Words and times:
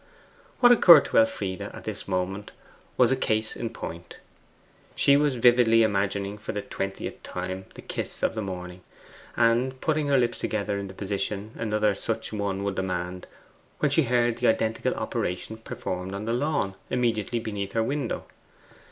What 0.61 0.71
occurred 0.71 1.05
to 1.05 1.17
Elfride 1.19 1.61
at 1.61 1.83
this 1.83 2.07
moment 2.07 2.49
was 2.97 3.11
a 3.11 3.15
case 3.15 3.55
in 3.55 3.69
point. 3.69 4.17
She 4.95 5.15
was 5.15 5.35
vividly 5.35 5.83
imagining, 5.83 6.39
for 6.39 6.53
the 6.53 6.63
twentieth 6.63 7.21
time, 7.21 7.65
the 7.75 7.83
kiss 7.83 8.23
of 8.23 8.33
the 8.33 8.41
morning, 8.41 8.81
and 9.37 9.79
putting 9.79 10.07
her 10.07 10.17
lips 10.17 10.39
together 10.39 10.79
in 10.79 10.87
the 10.87 10.95
position 10.95 11.51
another 11.55 11.93
such 11.93 12.31
a 12.31 12.35
one 12.35 12.63
would 12.63 12.73
demand, 12.77 13.27
when 13.77 13.91
she 13.91 14.01
heard 14.01 14.39
the 14.39 14.47
identical 14.47 14.95
operation 14.95 15.57
performed 15.57 16.15
on 16.15 16.25
the 16.25 16.33
lawn, 16.33 16.73
immediately 16.89 17.37
beneath 17.37 17.73
her 17.73 17.83
window. 17.83 18.25